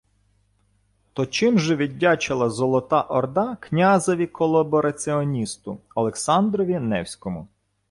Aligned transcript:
То 1.13 1.25
чим 1.25 1.59
же 1.59 1.75
віддячила 1.75 2.49
Золота 2.49 3.01
Орда 3.01 3.57
князеві-колабораціоністу 3.61 5.77
Олександрові 5.95 6.79
Невському? 6.79 7.47